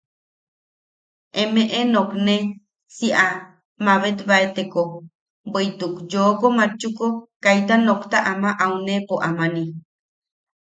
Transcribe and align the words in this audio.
Emeʼe 1.41 1.79
nokne 1.93 2.35
si 2.95 3.07
a 3.25 3.27
mabetbaeteko, 3.85 4.81
bweʼituk 5.51 5.95
yooko 6.11 6.47
matchuko 6.57 7.05
kaita 7.43 7.75
nokta 7.87 8.17
ama 8.31 8.49
auneʼepo 8.65 9.15
amani. 9.27 9.63